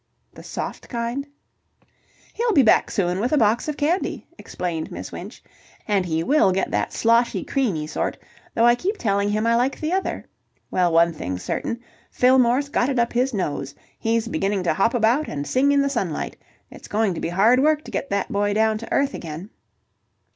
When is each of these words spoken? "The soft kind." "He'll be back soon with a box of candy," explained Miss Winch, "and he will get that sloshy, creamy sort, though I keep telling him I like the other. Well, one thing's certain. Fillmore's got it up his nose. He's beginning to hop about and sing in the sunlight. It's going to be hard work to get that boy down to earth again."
"The 0.33 0.41
soft 0.41 0.89
kind." 0.89 1.27
"He'll 2.33 2.53
be 2.53 2.63
back 2.63 2.89
soon 2.89 3.19
with 3.19 3.31
a 3.33 3.37
box 3.37 3.67
of 3.67 3.77
candy," 3.77 4.25
explained 4.35 4.91
Miss 4.91 5.11
Winch, 5.11 5.43
"and 5.87 6.07
he 6.07 6.23
will 6.23 6.51
get 6.51 6.71
that 6.71 6.91
sloshy, 6.91 7.43
creamy 7.43 7.85
sort, 7.85 8.17
though 8.55 8.65
I 8.65 8.73
keep 8.73 8.97
telling 8.97 9.29
him 9.29 9.45
I 9.45 9.53
like 9.55 9.79
the 9.79 9.93
other. 9.93 10.25
Well, 10.71 10.91
one 10.91 11.13
thing's 11.13 11.43
certain. 11.43 11.81
Fillmore's 12.09 12.69
got 12.69 12.89
it 12.89 12.97
up 12.97 13.13
his 13.13 13.31
nose. 13.31 13.75
He's 13.99 14.27
beginning 14.27 14.63
to 14.63 14.73
hop 14.73 14.95
about 14.95 15.27
and 15.27 15.45
sing 15.45 15.71
in 15.71 15.83
the 15.83 15.87
sunlight. 15.89 16.35
It's 16.71 16.87
going 16.87 17.13
to 17.13 17.21
be 17.21 17.29
hard 17.29 17.59
work 17.59 17.83
to 17.83 17.91
get 17.91 18.09
that 18.09 18.31
boy 18.31 18.55
down 18.55 18.79
to 18.79 18.91
earth 18.91 19.13
again." 19.13 19.51